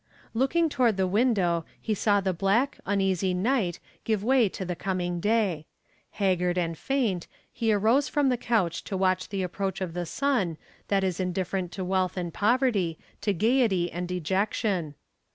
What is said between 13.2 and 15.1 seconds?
to gayety and dejection.